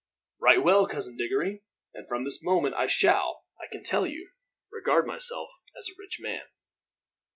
"Right 0.39 0.63
well, 0.63 0.87
Cousin 0.87 1.15
Diggory; 1.15 1.63
and 1.93 2.07
from 2.07 2.23
this 2.23 2.41
moment 2.41 2.73
I 2.73 2.87
shall, 2.87 3.45
I 3.61 3.67
can 3.71 3.83
tell 3.83 4.07
you, 4.07 4.31
regard 4.71 5.05
myself 5.05 5.51
as 5.77 5.87
a 5.89 5.93
rich 5.99 6.17
man." 6.19 6.41